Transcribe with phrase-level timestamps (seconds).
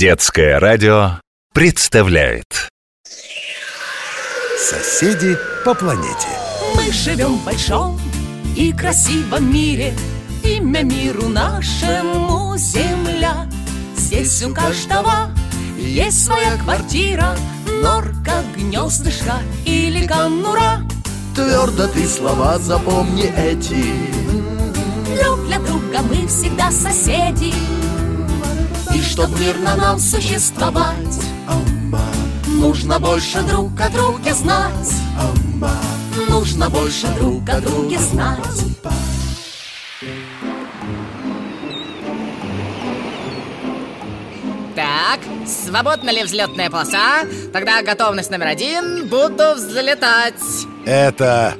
[0.00, 1.20] Детское радио
[1.52, 2.70] представляет.
[4.56, 6.26] Соседи по планете.
[6.74, 8.00] Мы живем в большом
[8.56, 9.92] и красивом мире.
[10.42, 13.46] Имя миру нашему Земля.
[13.94, 15.32] Здесь у каждого
[15.76, 17.36] есть своя квартира.
[17.82, 19.34] Норка, гнездышко
[19.66, 20.80] или конура.
[21.34, 23.84] Твердо ты слова запомни эти.
[25.22, 27.52] Друг для друга мы всегда соседи
[28.94, 31.20] И чтоб мирно нам существовать.
[32.46, 34.92] Нужно больше друг о друге знать.
[36.28, 38.38] Нужно больше друг о друге знать.
[44.74, 47.26] Так, свободна ли взлетная полоса?
[47.52, 50.34] Тогда готовность номер один, буду взлетать.
[50.86, 51.54] Это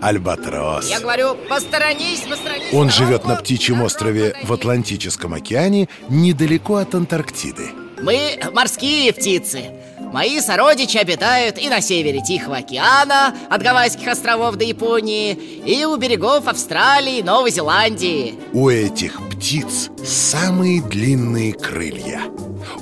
[0.00, 0.88] Альбатрос.
[0.88, 2.72] Я говорю, посторонись, посторонись.
[2.72, 7.70] Он живет на птичьем острове в Атлантическом океане Недалеко от Антарктиды.
[8.02, 9.70] Мы морские птицы.
[10.12, 15.96] Мои сородичи обитают и на севере Тихого океана От Гавайских островов до Японии И у
[15.96, 18.34] берегов Австралии и Новой Зеландии.
[18.52, 22.22] У этих птиц самые длинные крылья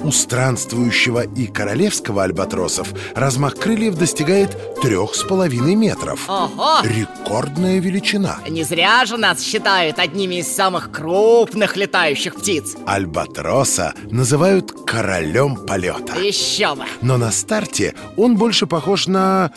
[0.03, 6.29] У странствующего и королевского альбатросов Размах крыльев достигает трех с половиной метров.
[6.29, 6.79] Ого!
[6.83, 8.39] Рекордная величина.
[8.49, 12.77] Не зря же нас считают одними из самых крупных летающих птиц.
[12.87, 16.19] Альбатроса называют королем полета.
[16.19, 16.85] Еще бы.
[17.01, 19.53] Но на старте он больше похож на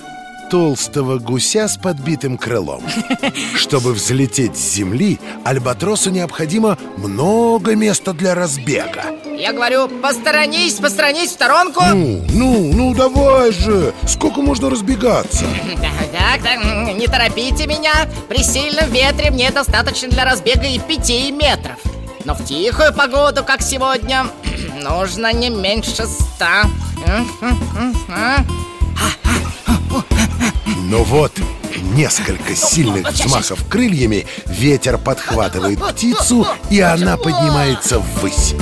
[0.49, 2.83] толстого гуся с подбитым крылом
[3.55, 9.03] Чтобы взлететь с земли, альбатросу необходимо много места для разбега
[9.37, 13.93] Я говорю, посторонись, посторонись в сторонку Ну, ну, ну давай же!
[14.07, 15.45] Сколько можно разбегаться?
[16.17, 16.63] Так, так,
[16.95, 21.77] не торопите меня При сильном ветре мне достаточно для разбега и пяти метров
[22.25, 24.25] Но в тихую погоду, как сегодня,
[24.81, 26.63] нужно не меньше ста
[27.05, 27.27] м,
[28.09, 28.37] а?
[30.89, 31.33] Но вот
[31.93, 38.55] несколько сильных взмахов крыльями Ветер подхватывает птицу, и она поднимается ввысь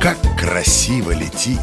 [0.00, 1.60] Как красиво летит!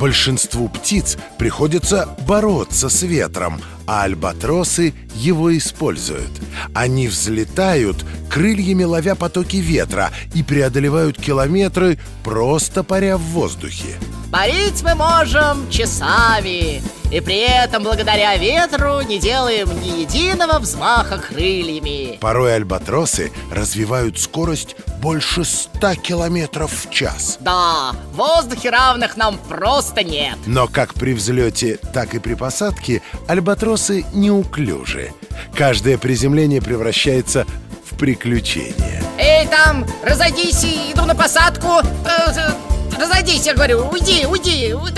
[0.00, 6.32] Большинству птиц приходится бороться с ветром, а альбатросы его используют.
[6.74, 13.98] Они взлетают, крыльями ловя потоки ветра и преодолевают километры, просто паря в воздухе.
[14.30, 22.16] Парить мы можем часами И при этом, благодаря ветру, не делаем ни единого взмаха крыльями
[22.20, 27.38] Порой альбатросы развивают скорость больше 100 километров в час.
[27.40, 33.02] Да, в воздухе равных нам просто нет Но как при взлете, так и при посадке
[33.26, 35.12] альбатросы неуклюжи.
[35.56, 37.46] Каждое приземление превращается
[37.84, 39.02] в приключение.
[39.18, 42.69] Эй, там, разойдись, иду на посадку Э, э,
[43.00, 44.90] Разойдись, я говорю, уйди, уйди Ой,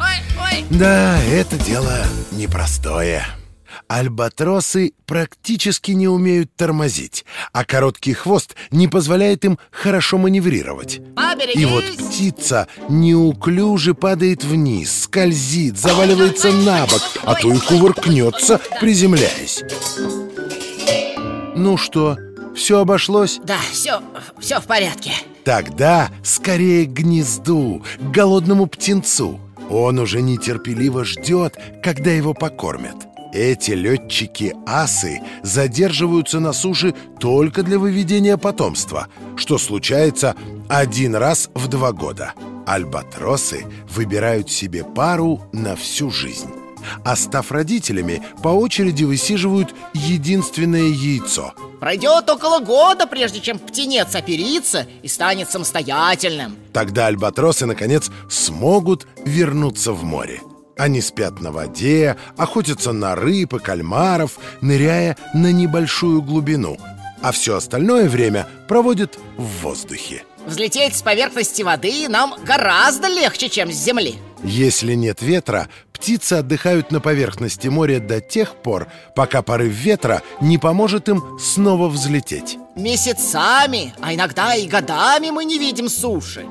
[0.00, 1.98] ой, ой Да, это дело
[2.30, 3.26] непростое.
[3.86, 11.02] Альбатросы практически не умеют тормозить, а короткий хвост не позволяет им хорошо маневрировать.
[11.14, 18.58] Поберегись И вот птица неуклюже падает вниз, скользит, заваливается на бок, а то и кувыркнется,
[18.80, 19.62] приземляясь.
[21.54, 22.16] Ну что,
[22.56, 23.38] все обошлось?
[23.44, 24.00] Да, все,
[24.40, 25.12] все в порядке
[25.44, 29.40] Тогда скорее к гнезду, к голодному птенцу.
[29.70, 32.96] Он уже нетерпеливо ждет, когда его покормят.
[33.32, 40.36] Эти летчики-асы задерживаются на суше только для выведения потомства Что случается
[40.68, 42.34] один раз в два года.
[42.66, 46.61] Альбатросы выбирают себе пару на всю жизнь
[47.04, 51.52] а став родителями, по очереди высиживают единственное яйцо.
[51.80, 56.56] Пройдет около года, прежде чем птенец оперится и станет самостоятельным.
[56.72, 60.40] Тогда альбатросы, наконец, смогут вернуться в море.
[60.76, 66.78] Они спят на воде, охотятся на рыб и кальмаров, ныряя на небольшую глубину.
[67.20, 70.24] А все остальное время проводят в воздухе.
[70.46, 74.16] Взлететь с поверхности воды нам гораздо легче, чем с земли.
[74.42, 75.68] Если нет ветра,
[76.02, 81.88] птицы отдыхают на поверхности моря до тех пор, пока порыв ветра не поможет им снова
[81.88, 82.58] взлететь.
[82.74, 86.44] Месяцами, а иногда и годами мы не видим суши.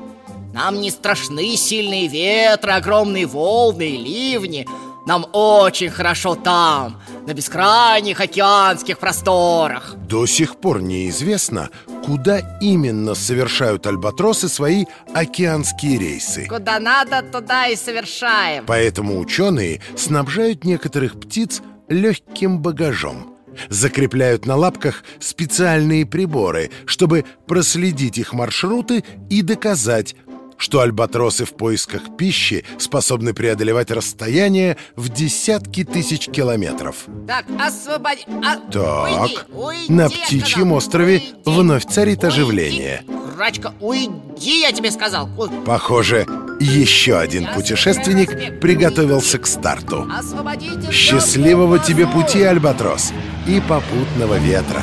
[0.54, 4.66] Нам не страшны сильные ветры, огромные волны и ливни.
[5.06, 9.96] Нам очень хорошо там, на бескрайних океанских просторах.
[10.08, 11.68] До сих пор неизвестно,
[12.04, 14.84] куда именно совершают альбатросы свои
[15.14, 16.46] океанские рейсы?
[16.48, 18.64] Куда надо, туда и совершаем.
[18.66, 23.32] Поэтому ученые снабжают некоторых птиц легким багажом
[23.68, 30.14] Закрепляют на лапках специальные приборы, чтобы проследить их маршруты и доказать,
[30.62, 37.06] что альбатросы в поисках пищи способны преодолевать расстояние в десятки тысяч километров.
[37.26, 38.22] Так, освободи...
[38.44, 38.58] А...
[38.70, 43.02] Так, уйди, уйди, на птичьем сказал, острове уйди, вновь царит оживление.
[43.36, 45.28] Рачка, уйди, я тебе сказал.
[45.36, 46.26] Ой, Похоже,
[46.60, 50.08] еще один путешественник приготовился к старту.
[50.16, 53.12] Освободите Счастливого тебе пути, Альбатрос,
[53.48, 54.82] и попутного ветра.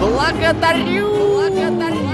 [0.00, 1.16] Благодарю!
[1.50, 2.06] Благодарю!